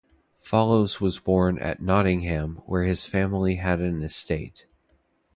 [0.39, 4.65] Fellows was born at Nottingham, where his family had an estate.